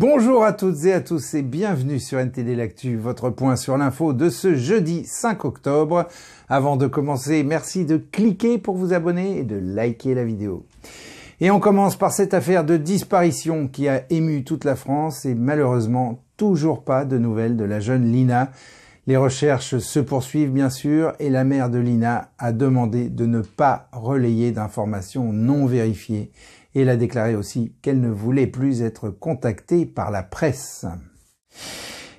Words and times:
Bonjour 0.00 0.44
à 0.44 0.54
toutes 0.54 0.86
et 0.86 0.94
à 0.94 1.02
tous 1.02 1.34
et 1.34 1.42
bienvenue 1.42 2.00
sur 2.00 2.18
NTD 2.18 2.56
L'Actu, 2.56 2.96
votre 2.96 3.28
point 3.28 3.54
sur 3.54 3.76
l'info 3.76 4.14
de 4.14 4.30
ce 4.30 4.54
jeudi 4.54 5.04
5 5.04 5.44
octobre. 5.44 6.06
Avant 6.48 6.78
de 6.78 6.86
commencer, 6.86 7.42
merci 7.42 7.84
de 7.84 7.98
cliquer 7.98 8.56
pour 8.56 8.78
vous 8.78 8.94
abonner 8.94 9.40
et 9.40 9.44
de 9.44 9.56
liker 9.56 10.14
la 10.14 10.24
vidéo. 10.24 10.64
Et 11.42 11.50
on 11.50 11.60
commence 11.60 11.96
par 11.96 12.12
cette 12.12 12.32
affaire 12.32 12.64
de 12.64 12.78
disparition 12.78 13.68
qui 13.68 13.88
a 13.88 14.04
ému 14.08 14.42
toute 14.42 14.64
la 14.64 14.74
France 14.74 15.26
et 15.26 15.34
malheureusement 15.34 16.22
toujours 16.38 16.82
pas 16.82 17.04
de 17.04 17.18
nouvelles 17.18 17.58
de 17.58 17.64
la 17.64 17.80
jeune 17.80 18.10
Lina. 18.10 18.52
Les 19.06 19.18
recherches 19.18 19.76
se 19.76 20.00
poursuivent 20.00 20.52
bien 20.52 20.70
sûr 20.70 21.12
et 21.18 21.28
la 21.28 21.44
mère 21.44 21.68
de 21.68 21.78
Lina 21.78 22.30
a 22.38 22.52
demandé 22.52 23.10
de 23.10 23.26
ne 23.26 23.42
pas 23.42 23.90
relayer 23.92 24.50
d'informations 24.50 25.30
non 25.30 25.66
vérifiées 25.66 26.30
elle 26.74 26.88
a 26.88 26.96
déclaré 26.96 27.34
aussi 27.34 27.74
qu'elle 27.82 28.00
ne 28.00 28.10
voulait 28.10 28.46
plus 28.46 28.82
être 28.82 29.10
contactée 29.10 29.86
par 29.86 30.10
la 30.10 30.22
presse. 30.22 30.86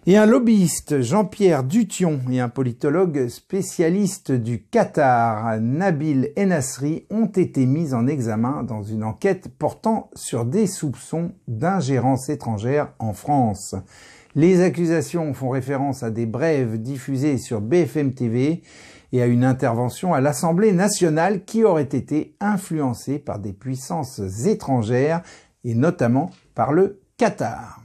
Et 0.08 0.18
un 0.18 0.26
lobbyiste, 0.26 1.02
Jean-Pierre 1.02 1.64
Dution, 1.64 2.22
et 2.32 2.40
un 2.40 2.50
politologue 2.50 3.28
spécialiste 3.28 4.32
du 4.32 4.64
Qatar, 4.64 5.62
Nabil 5.62 6.32
Enasri, 6.40 7.06
ont 7.12 7.28
été 7.28 7.68
mis 7.68 7.94
en 7.94 8.08
examen 8.08 8.64
dans 8.64 8.82
une 8.82 9.04
enquête 9.04 9.50
portant 9.60 10.10
sur 10.16 10.46
des 10.46 10.66
soupçons 10.66 11.34
d'ingérence 11.48 12.30
étrangère 12.30 12.94
en 12.98 13.14
France. 13.14 13.76
Les 14.34 14.64
accusations 14.64 15.36
font 15.36 15.50
référence 15.50 16.02
à 16.02 16.10
des 16.10 16.26
brèves 16.26 16.82
diffusées 16.82 17.38
sur 17.38 17.62
BFM 17.62 18.14
TV 18.14 18.64
et 19.12 19.22
à 19.22 19.28
une 19.28 19.44
intervention 19.44 20.14
à 20.14 20.22
l'Assemblée 20.22 20.72
nationale 20.72 21.44
qui 21.44 21.64
aurait 21.64 21.84
été 21.84 22.36
influencée 22.40 23.20
par 23.20 23.40
des 23.40 23.54
puissances 23.54 24.20
étrangères 24.46 25.22
et 25.64 25.76
notamment 25.76 26.32
par 26.56 26.72
le 26.74 27.02
Qatar. 27.18 27.82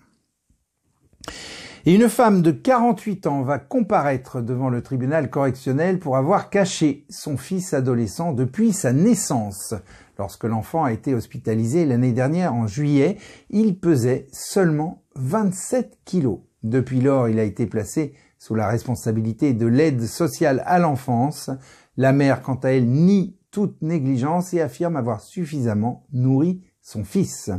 Et 1.84 1.94
une 1.94 2.08
femme 2.08 2.42
de 2.42 2.50
48 2.50 3.28
ans 3.28 3.42
va 3.42 3.60
comparaître 3.60 4.40
devant 4.40 4.70
le 4.70 4.82
tribunal 4.82 5.30
correctionnel 5.30 6.00
pour 6.00 6.16
avoir 6.16 6.50
caché 6.50 7.06
son 7.10 7.36
fils 7.36 7.74
adolescent 7.74 8.32
depuis 8.32 8.72
sa 8.72 8.92
naissance. 8.92 9.72
Lorsque 10.18 10.44
l'enfant 10.44 10.82
a 10.82 10.92
été 10.92 11.14
hospitalisé 11.14 11.84
l'année 11.86 12.10
dernière 12.10 12.54
en 12.54 12.66
juillet, 12.66 13.18
il 13.50 13.78
pesait 13.78 14.26
seulement 14.32 15.04
27 15.14 15.98
kilos. 16.04 16.40
Depuis 16.64 17.00
lors, 17.00 17.28
il 17.28 17.38
a 17.38 17.44
été 17.44 17.66
placé 17.66 18.14
sous 18.38 18.54
la 18.54 18.68
responsabilité 18.68 19.52
de 19.52 19.66
l'aide 19.66 20.04
sociale 20.04 20.62
à 20.66 20.78
l'enfance. 20.78 21.50
La 21.96 22.12
mère, 22.12 22.42
quant 22.42 22.56
à 22.56 22.70
elle, 22.70 22.88
nie 22.88 23.36
toute 23.50 23.80
négligence 23.82 24.52
et 24.52 24.60
affirme 24.60 24.96
avoir 24.96 25.20
suffisamment 25.20 26.06
nourri 26.12 26.62
son 26.82 27.04
fils. 27.04 27.50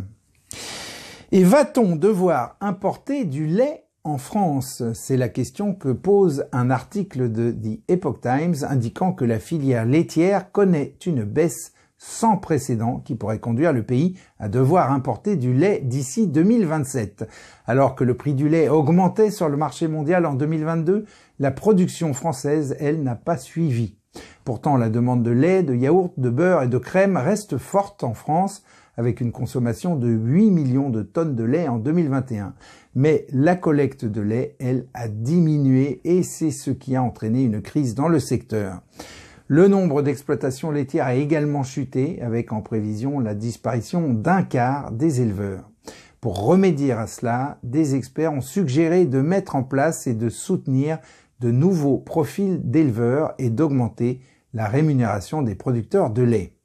Et 1.31 1.43
va-t-on 1.43 1.95
devoir 1.95 2.55
importer 2.61 3.25
du 3.25 3.47
lait 3.47 3.85
en 4.03 4.17
France? 4.17 4.83
C'est 4.93 5.17
la 5.17 5.27
question 5.27 5.73
que 5.73 5.89
pose 5.89 6.45
un 6.51 6.69
article 6.69 7.31
de 7.31 7.51
The 7.51 7.81
Epoch 7.89 8.21
Times 8.21 8.55
indiquant 8.69 9.11
que 9.11 9.25
la 9.25 9.39
filière 9.39 9.85
laitière 9.85 10.51
connaît 10.51 10.95
une 11.05 11.23
baisse 11.23 11.73
sans 11.97 12.37
précédent 12.37 13.01
qui 13.03 13.15
pourrait 13.15 13.39
conduire 13.39 13.73
le 13.73 13.83
pays 13.83 14.17
à 14.39 14.49
devoir 14.49 14.91
importer 14.91 15.35
du 15.35 15.53
lait 15.53 15.81
d'ici 15.83 16.27
2027. 16.27 17.27
Alors 17.65 17.95
que 17.95 18.03
le 18.03 18.15
prix 18.15 18.33
du 18.33 18.49
lait 18.49 18.69
augmentait 18.69 19.31
sur 19.31 19.49
le 19.49 19.57
marché 19.57 19.87
mondial 19.87 20.25
en 20.25 20.33
2022, 20.33 21.05
la 21.39 21.51
production 21.51 22.13
française, 22.13 22.75
elle, 22.79 23.03
n'a 23.03 23.15
pas 23.15 23.37
suivi. 23.37 23.95
Pourtant, 24.43 24.77
la 24.77 24.89
demande 24.89 25.23
de 25.23 25.31
lait, 25.31 25.63
de 25.63 25.75
yaourt, 25.75 26.13
de 26.17 26.29
beurre 26.29 26.63
et 26.63 26.67
de 26.67 26.77
crème 26.77 27.17
reste 27.17 27.57
forte 27.57 28.03
en 28.03 28.13
France, 28.13 28.63
avec 28.95 29.21
une 29.21 29.31
consommation 29.31 29.95
de 29.95 30.07
8 30.07 30.49
millions 30.49 30.89
de 30.89 31.03
tonnes 31.03 31.35
de 31.35 31.43
lait 31.43 31.67
en 31.67 31.77
2021. 31.77 32.55
Mais 32.95 33.27
la 33.31 33.55
collecte 33.55 34.05
de 34.05 34.21
lait, 34.21 34.55
elle, 34.59 34.87
a 34.95 35.07
diminué 35.07 36.01
et 36.03 36.23
c'est 36.23 36.51
ce 36.51 36.71
qui 36.71 36.95
a 36.95 37.03
entraîné 37.03 37.43
une 37.43 37.61
crise 37.61 37.93
dans 37.93 38.07
le 38.07 38.19
secteur. 38.19 38.81
Le 39.49 39.69
nombre 39.69 40.01
d'exploitations 40.01 40.71
laitières 40.71 41.05
a 41.05 41.15
également 41.15 41.63
chuté, 41.63 42.21
avec 42.21 42.51
en 42.51 42.61
prévision 42.61 43.19
la 43.19 43.33
disparition 43.33 44.13
d'un 44.13 44.43
quart 44.43 44.91
des 44.91 45.21
éleveurs. 45.21 45.69
Pour 46.19 46.43
remédier 46.43 46.91
à 46.91 47.07
cela, 47.07 47.57
des 47.63 47.95
experts 47.95 48.33
ont 48.33 48.41
suggéré 48.41 49.05
de 49.05 49.21
mettre 49.21 49.55
en 49.55 49.63
place 49.63 50.05
et 50.05 50.13
de 50.13 50.27
soutenir 50.27 50.99
de 51.39 51.49
nouveaux 51.49 51.97
profils 51.97 52.59
d'éleveurs 52.69 53.35
et 53.37 53.49
d'augmenter 53.49 54.19
la 54.53 54.67
rémunération 54.67 55.41
des 55.41 55.55
producteurs 55.55 56.09
de 56.09 56.23
lait. 56.23 56.57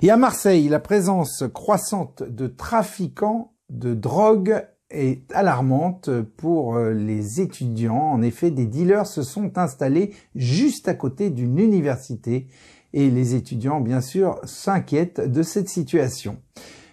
Et 0.00 0.10
à 0.10 0.16
Marseille, 0.16 0.68
la 0.68 0.80
présence 0.80 1.44
croissante 1.54 2.24
de 2.24 2.48
trafiquants 2.48 3.52
de 3.70 3.94
drogue 3.94 4.66
est 4.92 5.32
alarmante 5.32 6.10
pour 6.36 6.76
euh, 6.76 6.92
les 6.92 7.40
étudiants. 7.40 8.12
En 8.12 8.22
effet, 8.22 8.50
des 8.50 8.66
dealers 8.66 9.06
se 9.06 9.22
sont 9.22 9.58
installés 9.58 10.14
juste 10.34 10.88
à 10.88 10.94
côté 10.94 11.30
d'une 11.30 11.58
université 11.58 12.46
et 12.92 13.10
les 13.10 13.34
étudiants, 13.34 13.80
bien 13.80 14.00
sûr, 14.00 14.38
s'inquiètent 14.44 15.20
de 15.20 15.42
cette 15.42 15.68
situation. 15.68 16.38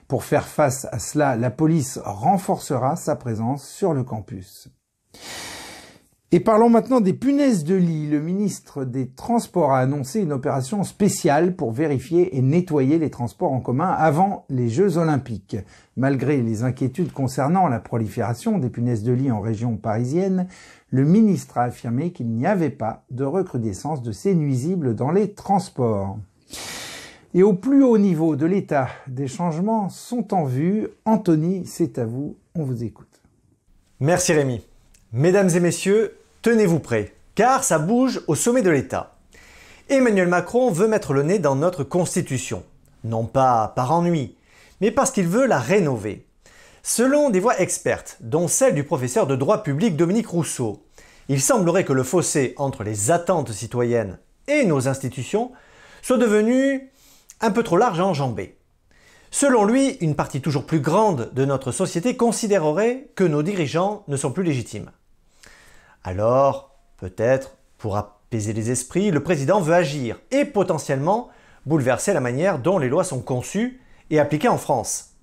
Pour 0.07 0.23
faire 0.23 0.47
face 0.47 0.87
à 0.91 0.99
cela, 0.99 1.35
la 1.35 1.51
police 1.51 1.99
renforcera 2.03 2.95
sa 2.95 3.15
présence 3.15 3.67
sur 3.67 3.93
le 3.93 4.03
campus. 4.03 4.69
Et 6.31 6.39
parlons 6.39 6.69
maintenant 6.69 7.01
des 7.01 7.13
punaises 7.13 7.63
de 7.63 7.73
lit. 7.73 8.07
Le 8.07 8.21
ministre 8.21 8.85
des 8.85 9.07
Transports 9.07 9.71
a 9.71 9.79
annoncé 9.79 10.21
une 10.21 10.31
opération 10.31 10.83
spéciale 10.83 11.55
pour 11.55 11.71
vérifier 11.71 12.37
et 12.37 12.43
nettoyer 12.43 12.99
les 12.99 13.09
transports 13.09 13.51
en 13.51 13.61
commun 13.61 13.89
avant 13.89 14.45
les 14.47 14.69
Jeux 14.69 14.97
olympiques. 14.97 15.57
Malgré 15.97 16.43
les 16.43 16.61
inquiétudes 16.61 17.13
concernant 17.13 17.67
la 17.67 17.79
prolifération 17.79 18.59
des 18.59 18.69
punaises 18.69 19.01
de 19.01 19.11
lit 19.11 19.31
en 19.31 19.39
région 19.41 19.75
parisienne, 19.75 20.45
le 20.91 21.03
ministre 21.03 21.57
a 21.57 21.63
affirmé 21.63 22.11
qu'il 22.11 22.27
n'y 22.27 22.45
avait 22.45 22.69
pas 22.69 23.05
de 23.09 23.23
recrudescence 23.23 24.03
de 24.03 24.11
ces 24.11 24.35
nuisibles 24.35 24.93
dans 24.93 25.09
les 25.09 25.31
transports. 25.31 26.19
Et 27.33 27.41
au 27.41 27.53
plus 27.53 27.83
haut 27.83 27.97
niveau 27.97 28.35
de 28.35 28.45
l'État, 28.45 28.89
des 29.07 29.27
changements 29.27 29.89
sont 29.89 30.31
en 30.35 30.43
vue. 30.43 30.89
Anthony, 31.05 31.65
c'est 31.65 31.97
à 31.97 32.05
vous, 32.05 32.35
on 32.53 32.61
vous 32.61 32.83
écoute. 32.83 33.23
Merci 33.99 34.33
Rémi. 34.33 34.61
Mesdames 35.11 35.49
et 35.49 35.59
messieurs, 35.59 36.19
tenez-vous 36.43 36.77
prêts, 36.77 37.15
car 37.33 37.63
ça 37.63 37.79
bouge 37.79 38.21
au 38.27 38.35
sommet 38.35 38.61
de 38.61 38.69
l'État. 38.69 39.15
Emmanuel 39.89 40.27
Macron 40.27 40.69
veut 40.69 40.87
mettre 40.87 41.13
le 41.13 41.23
nez 41.23 41.39
dans 41.39 41.55
notre 41.55 41.83
Constitution. 41.83 42.63
Non 43.03 43.25
pas 43.25 43.73
par 43.75 43.91
ennui, 43.91 44.35
mais 44.81 44.91
parce 44.91 45.09
qu'il 45.09 45.27
veut 45.27 45.47
la 45.47 45.57
rénover. 45.57 46.27
Selon 46.83 47.31
des 47.31 47.39
voix 47.39 47.59
expertes, 47.59 48.17
dont 48.19 48.47
celle 48.47 48.75
du 48.75 48.83
professeur 48.83 49.25
de 49.25 49.35
droit 49.35 49.63
public 49.63 49.95
Dominique 49.95 50.27
Rousseau, 50.27 50.83
il 51.27 51.41
semblerait 51.41 51.85
que 51.85 51.93
le 51.93 52.03
fossé 52.03 52.53
entre 52.57 52.83
les 52.83 53.09
attentes 53.09 53.51
citoyennes 53.51 54.19
et 54.47 54.63
nos 54.63 54.87
institutions 54.87 55.51
soit 56.03 56.19
devenu 56.19 56.91
un 57.41 57.49
peu 57.49 57.63
trop 57.63 57.77
large 57.77 57.99
à 57.99 58.05
enjamber. 58.05 58.59
Selon 59.31 59.65
lui, 59.65 59.97
une 60.01 60.15
partie 60.15 60.41
toujours 60.41 60.67
plus 60.67 60.81
grande 60.81 61.31
de 61.33 61.45
notre 61.45 61.71
société 61.71 62.15
considérerait 62.15 63.07
que 63.15 63.23
nos 63.23 63.41
dirigeants 63.41 64.03
ne 64.07 64.17
sont 64.17 64.31
plus 64.31 64.43
légitimes. 64.43 64.91
Alors, 66.03 66.75
peut-être, 66.97 67.57
pour 67.77 67.97
apaiser 67.97 68.53
les 68.53 68.71
esprits, 68.71 69.11
le 69.11 69.23
président 69.23 69.61
veut 69.61 69.73
agir 69.73 70.19
et 70.31 70.45
potentiellement 70.45 71.29
bouleverser 71.65 72.13
la 72.13 72.21
manière 72.21 72.59
dont 72.59 72.77
les 72.77 72.89
lois 72.89 73.03
sont 73.03 73.21
conçues 73.21 73.81
et 74.09 74.19
appliquées 74.19 74.47
en 74.47 74.57
France. 74.57 75.15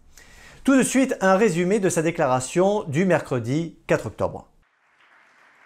Tout 0.65 0.76
de 0.76 0.82
suite, 0.82 1.16
un 1.20 1.36
résumé 1.36 1.78
de 1.78 1.88
sa 1.88 2.03
déclaration 2.03 2.84
du 2.84 3.04
mercredi 3.04 3.76
4 3.86 4.06
octobre. 4.06 4.48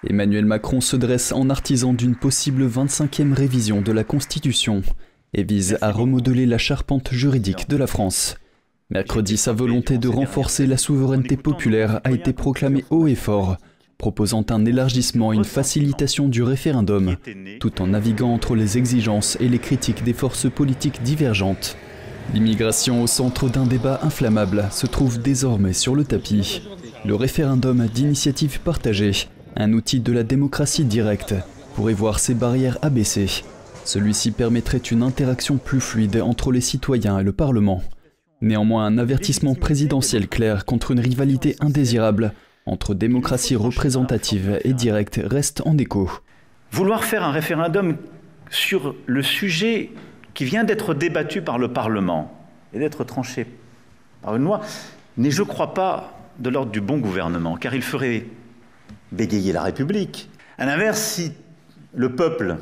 Emmanuel 0.06 0.46
Macron 0.46 0.80
se 0.80 0.96
dresse 0.96 1.32
en 1.32 1.50
artisan 1.50 1.92
d'une 1.92 2.16
possible 2.16 2.66
25e 2.66 3.34
révision 3.34 3.82
de 3.82 3.92
la 3.92 4.04
Constitution 4.04 4.82
et 5.34 5.42
vise 5.42 5.78
à 5.80 5.92
remodeler 5.92 6.46
la 6.46 6.58
charpente 6.58 7.12
juridique 7.12 7.68
de 7.68 7.76
la 7.76 7.86
France. 7.86 8.36
Mercredi, 8.90 9.36
sa 9.36 9.52
volonté 9.52 9.98
de 9.98 10.08
renforcer 10.08 10.66
la 10.66 10.76
souveraineté 10.76 11.36
populaire 11.36 12.00
a 12.04 12.10
été 12.10 12.32
proclamée 12.32 12.84
haut 12.90 13.06
et 13.06 13.14
fort 13.14 13.56
proposant 14.00 14.46
un 14.48 14.64
élargissement 14.64 15.30
et 15.32 15.36
une 15.36 15.44
facilitation 15.44 16.26
du 16.26 16.42
référendum, 16.42 17.16
tout 17.60 17.82
en 17.82 17.88
naviguant 17.88 18.32
entre 18.32 18.56
les 18.56 18.78
exigences 18.78 19.36
et 19.40 19.48
les 19.48 19.58
critiques 19.58 20.02
des 20.02 20.14
forces 20.14 20.50
politiques 20.50 21.02
divergentes. 21.02 21.76
L'immigration 22.32 23.02
au 23.02 23.06
centre 23.06 23.50
d'un 23.50 23.66
débat 23.66 24.00
inflammable 24.02 24.68
se 24.70 24.86
trouve 24.86 25.20
désormais 25.20 25.74
sur 25.74 25.94
le 25.94 26.04
tapis. 26.04 26.62
Le 27.04 27.14
référendum 27.14 27.86
d'initiative 27.88 28.60
partagée, 28.60 29.12
un 29.54 29.74
outil 29.74 30.00
de 30.00 30.12
la 30.12 30.22
démocratie 30.22 30.84
directe, 30.84 31.34
pourrait 31.74 31.92
voir 31.92 32.20
ses 32.20 32.34
barrières 32.34 32.78
abaissées. 32.80 33.44
Celui-ci 33.84 34.30
permettrait 34.30 34.78
une 34.78 35.02
interaction 35.02 35.58
plus 35.58 35.80
fluide 35.80 36.22
entre 36.22 36.52
les 36.52 36.62
citoyens 36.62 37.18
et 37.18 37.24
le 37.24 37.32
Parlement. 37.32 37.82
Néanmoins, 38.40 38.86
un 38.86 38.96
avertissement 38.96 39.54
présidentiel 39.54 40.26
clair 40.26 40.64
contre 40.64 40.92
une 40.92 41.00
rivalité 41.00 41.56
indésirable 41.60 42.32
entre 42.70 42.94
démocratie 42.94 43.56
représentative 43.56 44.60
et 44.62 44.72
directe 44.72 45.20
reste 45.24 45.60
en 45.66 45.76
écho. 45.76 46.08
Vouloir 46.70 47.02
faire 47.02 47.24
un 47.24 47.32
référendum 47.32 47.96
sur 48.48 48.94
le 49.06 49.22
sujet 49.24 49.90
qui 50.34 50.44
vient 50.44 50.62
d'être 50.62 50.94
débattu 50.94 51.42
par 51.42 51.58
le 51.58 51.72
Parlement 51.72 52.32
et 52.72 52.78
d'être 52.78 53.02
tranché 53.02 53.46
par 54.22 54.36
une 54.36 54.44
loi 54.44 54.60
n'est, 55.16 55.32
je 55.32 55.42
crois 55.42 55.74
pas, 55.74 56.16
de 56.38 56.48
l'ordre 56.48 56.70
du 56.70 56.80
bon 56.80 56.98
gouvernement, 56.98 57.56
car 57.56 57.74
il 57.74 57.82
ferait 57.82 58.26
bégayer 59.10 59.52
la 59.52 59.62
République. 59.62 60.30
À 60.56 60.64
l'inverse, 60.64 61.00
si 61.00 61.32
le 61.92 62.14
peuple, 62.14 62.56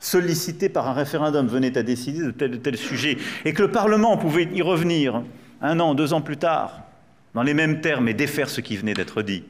sollicité 0.00 0.70
par 0.70 0.88
un 0.88 0.94
référendum, 0.94 1.46
venait 1.46 1.76
à 1.76 1.82
décider 1.82 2.24
de 2.24 2.30
tel 2.30 2.54
ou 2.54 2.58
tel 2.58 2.78
sujet, 2.78 3.18
et 3.44 3.52
que 3.52 3.62
le 3.62 3.70
Parlement 3.70 4.16
pouvait 4.16 4.48
y 4.54 4.62
revenir 4.62 5.22
un 5.60 5.80
an, 5.80 5.94
deux 5.94 6.14
ans 6.14 6.22
plus 6.22 6.38
tard, 6.38 6.83
dans 7.34 7.42
les 7.42 7.54
mêmes 7.54 7.80
termes, 7.80 8.08
et 8.08 8.14
défaire 8.14 8.48
ce 8.48 8.60
qui 8.60 8.76
venait 8.76 8.94
d'être 8.94 9.22
dit, 9.22 9.44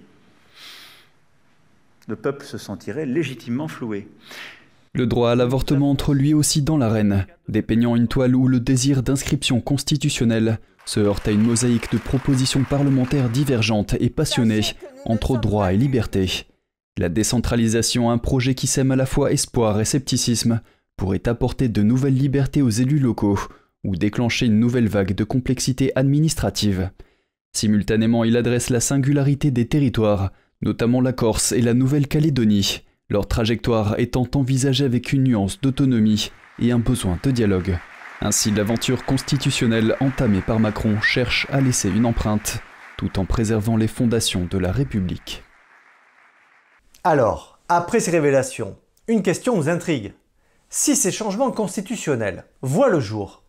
le 2.09 2.17
peuple 2.17 2.45
se 2.45 2.59
sentirait 2.59 3.07
légitimement 3.07 3.69
floué. 3.69 4.09
Le 4.93 5.07
droit 5.07 5.31
à 5.31 5.35
l'avortement 5.35 5.91
entre 5.91 6.15
lui 6.15 6.35
aussi 6.35 6.63
dans 6.63 6.77
l'arène, 6.77 7.27
dépeignant 7.49 7.97
une 7.97 8.09
toile 8.09 8.37
où 8.37 8.47
le 8.47 8.61
désir 8.61 9.03
d'inscription 9.03 9.61
constitutionnelle 9.61 10.59
se 10.87 11.01
heurte 11.01 11.27
à 11.27 11.31
une 11.31 11.43
mosaïque 11.43 11.91
de 11.93 11.99
propositions 11.99 12.63
parlementaires 12.63 13.31
divergentes 13.31 13.95
et 14.01 14.11
passionnées 14.11 14.61
entre 15.05 15.39
droit 15.39 15.73
et 15.73 15.77
liberté. 15.77 16.47
La 16.99 17.09
décentralisation, 17.09 18.11
un 18.11 18.19
projet 18.19 18.55
qui 18.55 18.67
sème 18.67 18.93
à 18.93 18.97
la 18.97 19.07
fois 19.07 19.33
espoir 19.33 19.81
et 19.81 19.85
scepticisme, 19.85 20.61
pourrait 20.97 21.27
apporter 21.27 21.69
de 21.69 21.83
nouvelles 21.83 22.15
libertés 22.15 22.63
aux 22.63 22.71
élus 22.71 23.01
locaux 23.01 23.41
ou 23.83 23.97
déclencher 23.97 24.47
une 24.47 24.61
nouvelle 24.61 24.89
vague 24.89 25.15
de 25.15 25.25
complexité 25.25 25.91
administrative. 25.97 26.91
Simultanément, 27.55 28.25
il 28.25 28.37
adresse 28.37 28.69
la 28.69 28.81
singularité 28.81 29.51
des 29.53 29.67
territoires, 29.67 30.33
notamment 30.61 31.01
la 31.01 31.13
Corse 31.13 31.53
et 31.53 31.63
la 31.63 31.73
Nouvelle-Calédonie, 31.73 32.83
leur 33.09 33.29
trajectoire 33.29 33.99
étant 33.99 34.27
envisagée 34.35 34.85
avec 34.85 35.13
une 35.13 35.23
nuance 35.23 35.61
d'autonomie 35.61 36.33
et 36.59 36.73
un 36.73 36.81
besoin 36.81 37.19
de 37.23 37.31
dialogue. 37.31 37.79
Ainsi, 38.21 38.51
l'aventure 38.51 39.05
constitutionnelle 39.05 39.97
entamée 40.01 40.41
par 40.41 40.59
Macron 40.59 41.01
cherche 41.01 41.47
à 41.51 41.61
laisser 41.61 41.91
une 41.91 42.07
empreinte, 42.07 42.59
tout 42.97 43.19
en 43.19 43.25
préservant 43.25 43.77
les 43.77 43.89
fondations 43.89 44.49
de 44.51 44.59
la 44.59 44.73
République. 44.73 45.45
Alors, 47.05 47.61
après 47.69 48.01
ces 48.01 48.11
révélations, 48.11 48.77
une 49.07 49.23
question 49.23 49.57
nous 49.57 49.69
intrigue. 49.69 50.15
Si 50.71 50.97
ces 50.97 51.13
changements 51.13 51.53
constitutionnels 51.53 52.47
voient 52.63 52.89
le 52.89 53.01
jour, 53.01 53.45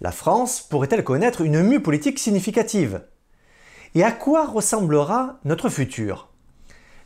la 0.00 0.10
France 0.10 0.60
pourrait-elle 0.60 1.04
connaître 1.04 1.42
une 1.42 1.62
mue 1.62 1.80
politique 1.80 2.18
significative? 2.18 3.02
Et 3.96 4.02
à 4.02 4.10
quoi 4.10 4.46
ressemblera 4.46 5.38
notre 5.44 5.68
futur? 5.68 6.28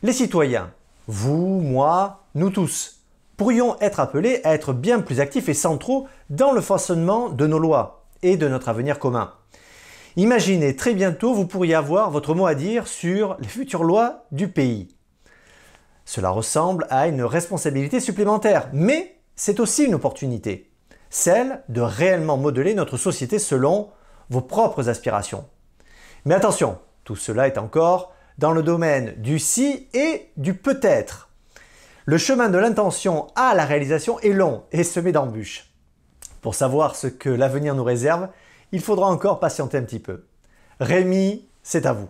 Les 0.01 0.11
citoyens, 0.11 0.71
vous, 1.07 1.61
moi, 1.61 2.23
nous 2.33 2.49
tous, 2.49 3.01
pourrions 3.37 3.79
être 3.79 3.99
appelés 3.99 4.41
à 4.43 4.55
être 4.55 4.73
bien 4.73 4.99
plus 4.99 5.19
actifs 5.19 5.49
et 5.49 5.53
centraux 5.53 6.07
dans 6.31 6.51
le 6.51 6.61
façonnement 6.61 7.29
de 7.29 7.45
nos 7.45 7.59
lois 7.59 8.07
et 8.23 8.37
de 8.37 8.47
notre 8.47 8.69
avenir 8.69 8.97
commun. 8.97 9.33
Imaginez, 10.15 10.75
très 10.75 10.95
bientôt, 10.95 11.35
vous 11.35 11.45
pourriez 11.45 11.75
avoir 11.75 12.09
votre 12.09 12.33
mot 12.33 12.47
à 12.47 12.55
dire 12.55 12.87
sur 12.87 13.37
les 13.39 13.47
futures 13.47 13.83
lois 13.83 14.25
du 14.31 14.47
pays. 14.47 14.87
Cela 16.05 16.31
ressemble 16.31 16.87
à 16.89 17.07
une 17.07 17.21
responsabilité 17.21 17.99
supplémentaire, 17.99 18.67
mais 18.73 19.19
c'est 19.35 19.59
aussi 19.59 19.83
une 19.83 19.93
opportunité, 19.93 20.71
celle 21.11 21.61
de 21.69 21.81
réellement 21.81 22.37
modeler 22.37 22.73
notre 22.73 22.97
société 22.97 23.37
selon 23.37 23.91
vos 24.31 24.41
propres 24.41 24.89
aspirations. 24.89 25.45
Mais 26.25 26.35
attention, 26.35 26.79
tout 27.03 27.15
cela 27.15 27.47
est 27.47 27.57
encore 27.57 28.13
dans 28.37 28.51
le 28.51 28.63
domaine 28.63 29.13
du 29.17 29.39
si 29.39 29.87
et 29.93 30.31
du 30.37 30.53
peut-être. 30.53 31.29
Le 32.05 32.17
chemin 32.17 32.49
de 32.49 32.57
l'intention 32.57 33.27
à 33.35 33.53
la 33.53 33.65
réalisation 33.65 34.19
est 34.19 34.33
long 34.33 34.63
et 34.71 34.83
semé 34.83 35.11
d'embûches. 35.11 35.71
Pour 36.41 36.55
savoir 36.55 36.95
ce 36.95 37.07
que 37.07 37.29
l'avenir 37.29 37.75
nous 37.75 37.83
réserve, 37.83 38.29
il 38.71 38.81
faudra 38.81 39.07
encore 39.07 39.39
patienter 39.39 39.77
un 39.77 39.83
petit 39.83 39.99
peu. 39.99 40.25
Rémi, 40.79 41.47
c'est 41.63 41.85
à 41.85 41.93
vous. 41.93 42.09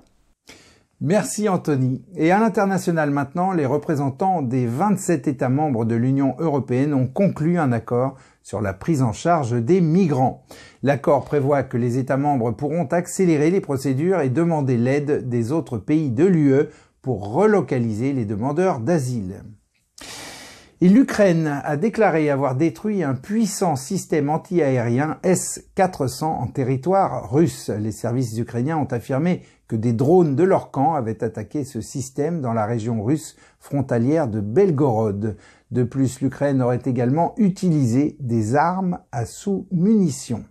Merci 1.01 1.47
Anthony. 1.47 2.03
Et 2.15 2.31
à 2.31 2.39
l'international 2.39 3.09
maintenant, 3.09 3.53
les 3.53 3.65
représentants 3.65 4.41
des 4.41 4.67
27 4.67 5.27
États 5.27 5.49
membres 5.49 5.85
de 5.85 5.95
l'Union 5.95 6.35
européenne 6.39 6.93
ont 6.93 7.07
conclu 7.07 7.57
un 7.57 7.71
accord 7.71 8.15
sur 8.41 8.61
la 8.61 8.73
prise 8.73 9.01
en 9.01 9.13
charge 9.13 9.53
des 9.53 9.81
migrants. 9.81 10.43
L'accord 10.83 11.25
prévoit 11.25 11.63
que 11.63 11.77
les 11.77 11.97
États 11.97 12.17
membres 12.17 12.51
pourront 12.51 12.85
accélérer 12.85 13.51
les 13.51 13.61
procédures 13.61 14.21
et 14.21 14.29
demander 14.29 14.77
l'aide 14.77 15.27
des 15.29 15.51
autres 15.51 15.77
pays 15.77 16.11
de 16.11 16.25
l'UE 16.25 16.69
pour 17.01 17.31
relocaliser 17.33 18.13
les 18.13 18.25
demandeurs 18.25 18.79
d'asile. 18.79 19.43
Et 20.81 20.87
l'Ukraine 20.87 21.61
a 21.65 21.75
déclaré 21.75 22.29
avoir 22.29 22.55
détruit 22.55 23.03
un 23.03 23.13
puissant 23.13 23.75
système 23.75 24.29
antiaérien 24.29 25.17
S-400 25.23 26.23
en 26.23 26.47
territoire 26.47 27.29
russe. 27.29 27.69
Les 27.69 27.91
services 27.91 28.37
ukrainiens 28.37 28.77
ont 28.77 28.85
affirmé 28.85 29.41
que 29.67 29.75
des 29.75 29.91
drones 29.91 30.37
de 30.37 30.43
leur 30.43 30.71
camp 30.71 30.93
avaient 30.93 31.21
attaqué 31.21 31.65
ce 31.65 31.81
système 31.81 32.39
dans 32.39 32.53
la 32.53 32.65
région 32.65 33.03
russe 33.03 33.35
frontalière 33.59 34.29
de 34.29 34.39
Belgorod. 34.39 35.35
De 35.71 35.83
plus, 35.83 36.21
l'Ukraine 36.21 36.61
aurait 36.61 36.81
également 36.85 37.33
utilisé 37.37 38.17
des 38.19 38.55
armes 38.55 38.99
à 39.11 39.25
sous-munitions. 39.25 40.45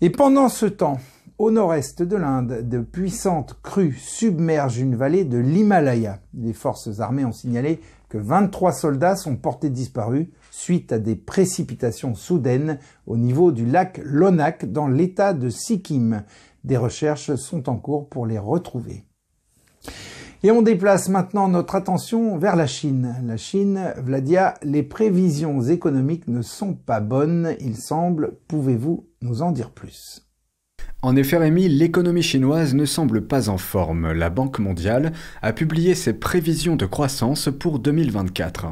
Et 0.00 0.10
pendant 0.10 0.48
ce 0.48 0.66
temps, 0.66 0.98
au 1.36 1.50
nord-est 1.50 2.02
de 2.02 2.16
l'Inde, 2.16 2.68
de 2.68 2.78
puissantes 2.80 3.58
crues 3.62 3.92
submergent 3.92 4.78
une 4.78 4.96
vallée 4.96 5.24
de 5.24 5.38
l'Himalaya. 5.38 6.20
Les 6.32 6.52
forces 6.52 7.00
armées 7.00 7.24
ont 7.24 7.32
signalé 7.32 7.80
que 8.08 8.18
23 8.18 8.72
soldats 8.72 9.16
sont 9.16 9.36
portés 9.36 9.70
disparus 9.70 10.28
suite 10.50 10.92
à 10.92 10.98
des 10.98 11.16
précipitations 11.16 12.14
soudaines 12.14 12.78
au 13.06 13.16
niveau 13.16 13.50
du 13.50 13.66
lac 13.66 14.00
Lonak 14.04 14.70
dans 14.70 14.86
l'état 14.86 15.34
de 15.34 15.48
Sikkim. 15.48 16.22
Des 16.62 16.76
recherches 16.76 17.34
sont 17.34 17.68
en 17.68 17.76
cours 17.76 18.08
pour 18.08 18.26
les 18.26 18.38
retrouver. 18.38 19.04
Et 20.44 20.50
on 20.50 20.60
déplace 20.60 21.08
maintenant 21.08 21.48
notre 21.48 21.74
attention 21.74 22.36
vers 22.36 22.54
la 22.54 22.66
Chine. 22.66 23.16
La 23.24 23.38
Chine, 23.38 23.94
Vladia, 23.96 24.52
les 24.62 24.82
prévisions 24.82 25.62
économiques 25.62 26.28
ne 26.28 26.42
sont 26.42 26.74
pas 26.74 27.00
bonnes, 27.00 27.56
il 27.60 27.76
semble. 27.76 28.36
Pouvez-vous 28.46 29.08
nous 29.22 29.40
en 29.40 29.52
dire 29.52 29.70
plus? 29.70 30.20
En 31.00 31.16
effet, 31.16 31.38
Rémi, 31.38 31.70
l'économie 31.70 32.22
chinoise 32.22 32.74
ne 32.74 32.84
semble 32.84 33.26
pas 33.26 33.48
en 33.48 33.56
forme. 33.56 34.12
La 34.12 34.28
Banque 34.28 34.58
mondiale 34.58 35.12
a 35.40 35.54
publié 35.54 35.94
ses 35.94 36.12
prévisions 36.12 36.76
de 36.76 36.84
croissance 36.84 37.48
pour 37.58 37.78
2024. 37.78 38.66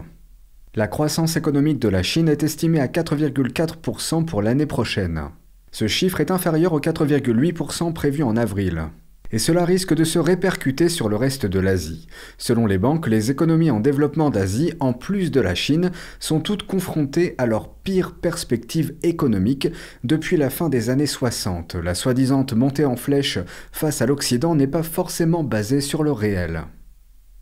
La 0.74 0.88
croissance 0.88 1.38
économique 1.38 1.78
de 1.78 1.88
la 1.88 2.02
Chine 2.02 2.28
est 2.28 2.42
estimée 2.42 2.80
à 2.80 2.86
4,4% 2.86 4.26
pour 4.26 4.42
l'année 4.42 4.66
prochaine. 4.66 5.22
Ce 5.70 5.86
chiffre 5.86 6.20
est 6.20 6.30
inférieur 6.30 6.74
aux 6.74 6.80
4,8% 6.80 7.94
prévus 7.94 8.24
en 8.24 8.36
avril 8.36 8.90
et 9.32 9.38
cela 9.38 9.64
risque 9.64 9.94
de 9.94 10.04
se 10.04 10.18
répercuter 10.18 10.88
sur 10.88 11.08
le 11.08 11.16
reste 11.16 11.46
de 11.46 11.58
l'Asie. 11.58 12.06
Selon 12.38 12.66
les 12.66 12.78
banques, 12.78 13.08
les 13.08 13.30
économies 13.30 13.70
en 13.70 13.80
développement 13.80 14.30
d'Asie, 14.30 14.74
en 14.78 14.92
plus 14.92 15.30
de 15.30 15.40
la 15.40 15.54
Chine, 15.54 15.90
sont 16.20 16.40
toutes 16.40 16.64
confrontées 16.64 17.34
à 17.38 17.46
leur 17.46 17.74
pire 17.74 18.14
perspective 18.14 18.94
économique 19.02 19.68
depuis 20.04 20.36
la 20.36 20.50
fin 20.50 20.68
des 20.68 20.90
années 20.90 21.06
60. 21.06 21.74
La 21.76 21.94
soi-disant 21.94 22.46
montée 22.54 22.84
en 22.84 22.96
flèche 22.96 23.38
face 23.72 24.02
à 24.02 24.06
l'Occident 24.06 24.54
n'est 24.54 24.66
pas 24.66 24.82
forcément 24.82 25.44
basée 25.44 25.80
sur 25.80 26.02
le 26.02 26.12
réel. 26.12 26.64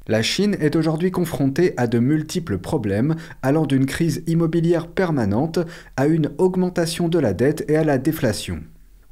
La 0.06 0.22
Chine 0.22 0.56
est 0.60 0.76
aujourd'hui 0.76 1.10
confrontée 1.10 1.74
à 1.76 1.86
de 1.86 1.98
multiples 1.98 2.58
problèmes, 2.58 3.16
allant 3.42 3.66
d'une 3.66 3.86
crise 3.86 4.22
immobilière 4.26 4.88
permanente 4.88 5.60
à 5.96 6.06
une 6.06 6.30
augmentation 6.38 7.08
de 7.08 7.18
la 7.18 7.32
dette 7.32 7.64
et 7.68 7.76
à 7.76 7.84
la 7.84 7.98
déflation. 7.98 8.60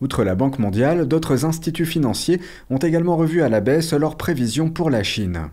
Outre 0.00 0.22
la 0.22 0.34
Banque 0.34 0.58
mondiale, 0.58 1.06
d'autres 1.06 1.44
instituts 1.44 1.86
financiers 1.86 2.40
ont 2.70 2.78
également 2.78 3.16
revu 3.16 3.42
à 3.42 3.48
la 3.48 3.60
baisse 3.60 3.92
leurs 3.92 4.16
prévisions 4.16 4.70
pour 4.70 4.90
la 4.90 5.02
Chine. 5.02 5.50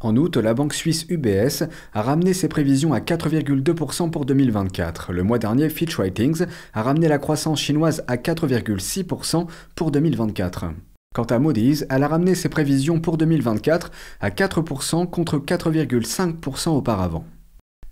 En 0.00 0.16
août, 0.16 0.36
la 0.36 0.54
banque 0.54 0.74
suisse 0.74 1.06
UBS 1.08 1.64
a 1.92 2.02
ramené 2.02 2.32
ses 2.32 2.46
prévisions 2.46 2.92
à 2.92 3.00
4,2% 3.00 4.10
pour 4.10 4.24
2024. 4.24 5.12
Le 5.12 5.24
mois 5.24 5.40
dernier, 5.40 5.68
Fitch 5.68 5.96
Ratings 5.96 6.46
a 6.72 6.82
ramené 6.82 7.08
la 7.08 7.18
croissance 7.18 7.60
chinoise 7.60 8.04
à 8.06 8.16
4,6% 8.16 9.48
pour 9.74 9.90
2024. 9.90 10.66
Quant 11.12 11.24
à 11.24 11.40
Moody's, 11.40 11.84
elle 11.90 12.04
a 12.04 12.08
ramené 12.08 12.36
ses 12.36 12.48
prévisions 12.48 13.00
pour 13.00 13.16
2024 13.16 13.90
à 14.20 14.30
4% 14.30 15.10
contre 15.10 15.38
4,5% 15.38 16.68
auparavant. 16.68 17.24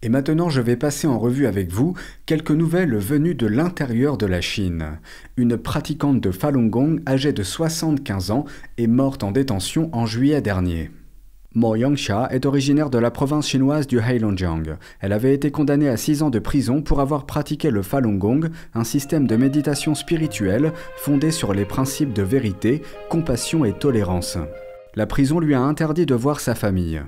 Et 0.07 0.09
maintenant, 0.09 0.49
je 0.49 0.61
vais 0.61 0.77
passer 0.77 1.09
en 1.09 1.19
revue 1.19 1.49
avec 1.49 1.73
vous 1.73 1.95
quelques 2.27 2.53
nouvelles 2.53 2.97
venues 2.97 3.35
de 3.35 3.49
l'intérieur 3.49 4.17
de 4.17 4.27
la 4.27 4.41
Chine. 4.41 5.01
Une 5.37 5.57
pratiquante 5.57 6.21
de 6.21 6.31
Falun 6.31 6.69
Gong 6.69 7.01
âgée 7.09 7.33
de 7.33 7.43
75 7.43 8.31
ans 8.31 8.45
est 8.79 8.87
morte 8.87 9.25
en 9.25 9.33
détention 9.33 9.91
en 9.93 10.07
juillet 10.07 10.41
dernier. 10.41 10.93
Mo 11.57 11.75
Yangsha 11.75 12.29
est 12.31 12.47
originaire 12.47 12.89
de 12.89 12.99
la 12.99 13.11
province 13.11 13.49
chinoise 13.49 13.89
du 13.89 13.99
Heilongjiang. 13.99 14.77
Elle 15.01 15.13
avait 15.13 15.35
été 15.35 15.51
condamnée 15.51 15.89
à 15.89 15.97
6 15.97 16.23
ans 16.23 16.31
de 16.31 16.39
prison 16.39 16.83
pour 16.83 17.01
avoir 17.01 17.27
pratiqué 17.27 17.73
le 17.73 17.83
Falun 17.83 18.15
Gong, 18.15 18.49
un 18.75 18.85
système 18.85 19.27
de 19.27 19.35
méditation 19.35 19.97
spirituelle 19.97 20.73
fondé 20.99 21.33
sur 21.33 21.53
les 21.53 21.65
principes 21.65 22.13
de 22.13 22.23
vérité, 22.23 22.83
compassion 23.11 23.65
et 23.65 23.73
tolérance. 23.73 24.39
La 24.95 25.07
prison 25.09 25.41
lui 25.41 25.55
a 25.55 25.63
interdit 25.63 26.07
de 26.07 26.15
voir 26.15 26.39
sa 26.39 26.55
famille. 26.55 27.03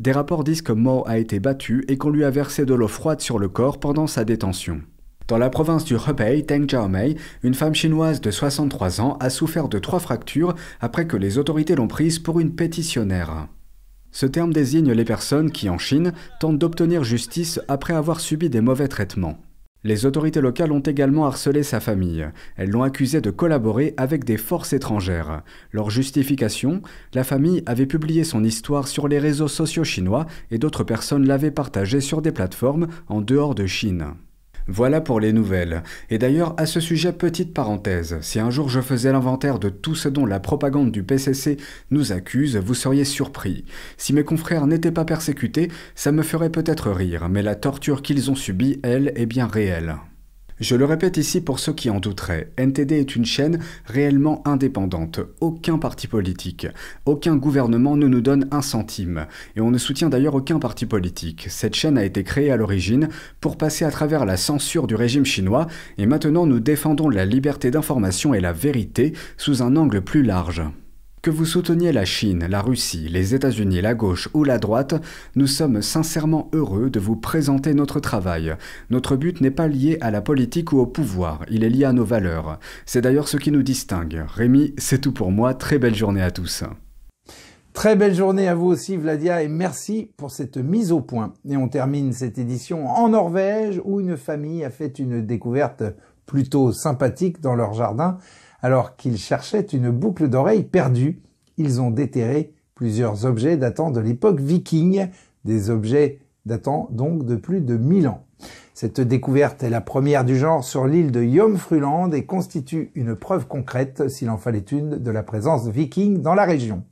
Des 0.00 0.12
rapports 0.12 0.44
disent 0.44 0.62
que 0.62 0.72
Mo 0.72 1.04
a 1.06 1.18
été 1.18 1.40
battu 1.40 1.84
et 1.86 1.98
qu'on 1.98 2.08
lui 2.08 2.24
a 2.24 2.30
versé 2.30 2.64
de 2.64 2.72
l'eau 2.72 2.88
froide 2.88 3.20
sur 3.20 3.38
le 3.38 3.50
corps 3.50 3.78
pendant 3.78 4.06
sa 4.06 4.24
détention. 4.24 4.80
Dans 5.28 5.36
la 5.36 5.50
province 5.50 5.84
du 5.84 5.94
Hebei, 5.94 6.40
Deng 6.40 6.64
Xiaomei, 6.64 7.16
une 7.42 7.52
femme 7.52 7.74
chinoise 7.74 8.22
de 8.22 8.30
63 8.30 9.02
ans 9.02 9.18
a 9.20 9.28
souffert 9.28 9.68
de 9.68 9.78
trois 9.78 10.00
fractures 10.00 10.54
après 10.80 11.06
que 11.06 11.18
les 11.18 11.36
autorités 11.36 11.74
l'ont 11.74 11.86
prise 11.86 12.18
pour 12.18 12.40
une 12.40 12.54
pétitionnaire. 12.54 13.48
Ce 14.10 14.24
terme 14.24 14.54
désigne 14.54 14.90
les 14.90 15.04
personnes 15.04 15.52
qui, 15.52 15.68
en 15.68 15.76
Chine, 15.76 16.14
tentent 16.40 16.58
d'obtenir 16.58 17.04
justice 17.04 17.60
après 17.68 17.92
avoir 17.92 18.20
subi 18.20 18.48
des 18.48 18.62
mauvais 18.62 18.88
traitements. 18.88 19.36
Les 19.82 20.04
autorités 20.04 20.42
locales 20.42 20.72
ont 20.72 20.80
également 20.80 21.24
harcelé 21.26 21.62
sa 21.62 21.80
famille. 21.80 22.28
Elles 22.56 22.68
l'ont 22.68 22.82
accusé 22.82 23.22
de 23.22 23.30
collaborer 23.30 23.94
avec 23.96 24.24
des 24.24 24.36
forces 24.36 24.74
étrangères. 24.74 25.42
Leur 25.72 25.88
justification 25.88 26.82
La 27.14 27.24
famille 27.24 27.62
avait 27.64 27.86
publié 27.86 28.24
son 28.24 28.44
histoire 28.44 28.88
sur 28.88 29.08
les 29.08 29.18
réseaux 29.18 29.48
sociaux 29.48 29.84
chinois 29.84 30.26
et 30.50 30.58
d'autres 30.58 30.84
personnes 30.84 31.26
l'avaient 31.26 31.50
partagée 31.50 32.00
sur 32.00 32.20
des 32.20 32.32
plateformes 32.32 32.88
en 33.08 33.22
dehors 33.22 33.54
de 33.54 33.66
Chine. 33.66 34.14
Voilà 34.72 35.00
pour 35.00 35.18
les 35.18 35.32
nouvelles. 35.32 35.82
Et 36.10 36.18
d'ailleurs, 36.18 36.54
à 36.56 36.64
ce 36.64 36.78
sujet, 36.78 37.12
petite 37.12 37.52
parenthèse, 37.52 38.18
si 38.20 38.38
un 38.38 38.50
jour 38.50 38.68
je 38.68 38.80
faisais 38.80 39.10
l'inventaire 39.10 39.58
de 39.58 39.68
tout 39.68 39.96
ce 39.96 40.08
dont 40.08 40.26
la 40.26 40.38
propagande 40.38 40.92
du 40.92 41.02
PCC 41.02 41.56
nous 41.90 42.12
accuse, 42.12 42.56
vous 42.56 42.74
seriez 42.74 43.04
surpris. 43.04 43.64
Si 43.96 44.12
mes 44.12 44.22
confrères 44.22 44.68
n'étaient 44.68 44.92
pas 44.92 45.04
persécutés, 45.04 45.72
ça 45.96 46.12
me 46.12 46.22
ferait 46.22 46.50
peut-être 46.50 46.92
rire, 46.92 47.28
mais 47.28 47.42
la 47.42 47.56
torture 47.56 48.00
qu'ils 48.00 48.30
ont 48.30 48.36
subie, 48.36 48.78
elle, 48.84 49.12
est 49.16 49.26
bien 49.26 49.48
réelle. 49.48 49.96
Je 50.60 50.76
le 50.76 50.84
répète 50.84 51.16
ici 51.16 51.40
pour 51.40 51.58
ceux 51.58 51.72
qui 51.72 51.88
en 51.88 52.00
douteraient, 52.00 52.52
NTD 52.58 52.92
est 52.92 53.16
une 53.16 53.24
chaîne 53.24 53.60
réellement 53.86 54.46
indépendante, 54.46 55.20
aucun 55.40 55.78
parti 55.78 56.06
politique, 56.06 56.66
aucun 57.06 57.36
gouvernement 57.36 57.96
ne 57.96 58.06
nous 58.06 58.20
donne 58.20 58.46
un 58.50 58.60
centime, 58.60 59.26
et 59.56 59.62
on 59.62 59.70
ne 59.70 59.78
soutient 59.78 60.10
d'ailleurs 60.10 60.34
aucun 60.34 60.58
parti 60.58 60.84
politique. 60.84 61.46
Cette 61.48 61.74
chaîne 61.74 61.96
a 61.96 62.04
été 62.04 62.24
créée 62.24 62.50
à 62.50 62.58
l'origine 62.58 63.08
pour 63.40 63.56
passer 63.56 63.86
à 63.86 63.90
travers 63.90 64.26
la 64.26 64.36
censure 64.36 64.86
du 64.86 64.96
régime 64.96 65.24
chinois, 65.24 65.66
et 65.96 66.04
maintenant 66.04 66.44
nous 66.44 66.60
défendons 66.60 67.08
la 67.08 67.24
liberté 67.24 67.70
d'information 67.70 68.34
et 68.34 68.40
la 68.40 68.52
vérité 68.52 69.14
sous 69.38 69.62
un 69.62 69.76
angle 69.76 70.02
plus 70.02 70.22
large. 70.22 70.62
Que 71.22 71.30
vous 71.30 71.44
souteniez 71.44 71.92
la 71.92 72.06
Chine, 72.06 72.46
la 72.48 72.62
Russie, 72.62 73.06
les 73.10 73.34
États-Unis, 73.34 73.82
la 73.82 73.92
gauche 73.92 74.30
ou 74.32 74.42
la 74.42 74.56
droite, 74.56 74.94
nous 75.36 75.46
sommes 75.46 75.82
sincèrement 75.82 76.48
heureux 76.54 76.88
de 76.88 76.98
vous 76.98 77.14
présenter 77.14 77.74
notre 77.74 78.00
travail. 78.00 78.56
Notre 78.88 79.16
but 79.16 79.42
n'est 79.42 79.50
pas 79.50 79.68
lié 79.68 79.98
à 80.00 80.10
la 80.10 80.22
politique 80.22 80.72
ou 80.72 80.78
au 80.78 80.86
pouvoir, 80.86 81.44
il 81.50 81.62
est 81.62 81.68
lié 81.68 81.84
à 81.84 81.92
nos 81.92 82.06
valeurs. 82.06 82.58
C'est 82.86 83.02
d'ailleurs 83.02 83.28
ce 83.28 83.36
qui 83.36 83.52
nous 83.52 83.62
distingue. 83.62 84.24
Rémi, 84.34 84.72
c'est 84.78 85.02
tout 85.02 85.12
pour 85.12 85.30
moi, 85.30 85.52
très 85.52 85.78
belle 85.78 85.94
journée 85.94 86.22
à 86.22 86.30
tous. 86.30 86.64
Très 87.74 87.96
belle 87.96 88.14
journée 88.14 88.48
à 88.48 88.54
vous 88.54 88.68
aussi 88.68 88.96
Vladia 88.96 89.42
et 89.42 89.48
merci 89.48 90.12
pour 90.16 90.30
cette 90.30 90.56
mise 90.56 90.90
au 90.90 91.02
point. 91.02 91.34
Et 91.46 91.58
on 91.58 91.68
termine 91.68 92.14
cette 92.14 92.38
édition 92.38 92.88
en 92.88 93.10
Norvège 93.10 93.78
où 93.84 94.00
une 94.00 94.16
famille 94.16 94.64
a 94.64 94.70
fait 94.70 94.98
une 94.98 95.20
découverte 95.26 95.82
plutôt 96.24 96.72
sympathique 96.72 97.42
dans 97.42 97.54
leur 97.54 97.74
jardin 97.74 98.16
alors 98.62 98.96
qu'ils 98.96 99.18
cherchaient 99.18 99.60
une 99.60 99.90
boucle 99.90 100.28
d'oreille 100.28 100.64
perdue, 100.64 101.22
ils 101.56 101.80
ont 101.80 101.90
déterré 101.90 102.54
plusieurs 102.74 103.26
objets 103.26 103.56
datant 103.56 103.90
de 103.90 104.00
l'époque 104.00 104.40
viking, 104.40 105.08
des 105.44 105.70
objets 105.70 106.20
datant 106.46 106.88
donc 106.90 107.24
de 107.24 107.36
plus 107.36 107.60
de 107.60 107.76
1000 107.76 108.08
ans. 108.08 108.24
Cette 108.72 109.02
découverte 109.02 109.62
est 109.62 109.68
la 109.68 109.82
première 109.82 110.24
du 110.24 110.38
genre 110.38 110.64
sur 110.64 110.86
l'île 110.86 111.12
de 111.12 111.22
Jomfruland 111.22 112.10
et 112.12 112.24
constitue 112.24 112.90
une 112.94 113.14
preuve 113.14 113.46
concrète, 113.46 114.08
s'il 114.08 114.30
en 114.30 114.38
fallait 114.38 114.60
une, 114.60 114.96
de 114.96 115.10
la 115.10 115.22
présence 115.22 115.68
viking 115.68 116.22
dans 116.22 116.32
la 116.32 116.46
région. 116.46 116.84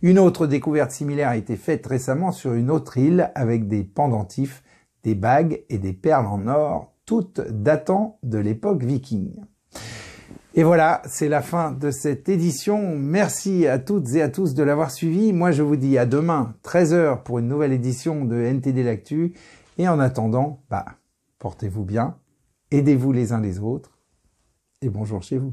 Une 0.00 0.18
autre 0.18 0.46
découverte 0.46 0.90
similaire 0.90 1.28
a 1.28 1.36
été 1.36 1.56
faite 1.56 1.86
récemment 1.86 2.32
sur 2.32 2.54
une 2.54 2.70
autre 2.70 2.96
île 2.96 3.30
avec 3.34 3.68
des 3.68 3.84
pendentifs, 3.84 4.62
des 5.02 5.14
bagues 5.14 5.62
et 5.68 5.76
des 5.76 5.92
perles 5.92 6.26
en 6.26 6.46
or, 6.46 6.94
toutes 7.04 7.42
datant 7.50 8.18
de 8.22 8.38
l'époque 8.38 8.82
viking. 8.82 9.34
Et 10.56 10.62
voilà, 10.62 11.02
c'est 11.06 11.28
la 11.28 11.42
fin 11.42 11.72
de 11.72 11.90
cette 11.90 12.28
édition. 12.28 12.96
Merci 12.96 13.66
à 13.66 13.80
toutes 13.80 14.14
et 14.14 14.22
à 14.22 14.28
tous 14.28 14.54
de 14.54 14.62
l'avoir 14.62 14.92
suivi. 14.92 15.32
Moi, 15.32 15.50
je 15.50 15.64
vous 15.64 15.74
dis 15.74 15.98
à 15.98 16.06
demain, 16.06 16.54
13h, 16.62 17.24
pour 17.24 17.40
une 17.40 17.48
nouvelle 17.48 17.72
édition 17.72 18.24
de 18.24 18.36
NTD 18.36 18.84
L'Actu. 18.84 19.32
Et 19.78 19.88
en 19.88 19.98
attendant, 19.98 20.62
bah, 20.70 20.84
portez-vous 21.40 21.84
bien, 21.84 22.16
aidez-vous 22.70 23.10
les 23.10 23.32
uns 23.32 23.40
les 23.40 23.58
autres, 23.58 23.98
et 24.80 24.88
bonjour 24.88 25.24
chez 25.24 25.38
vous. 25.38 25.50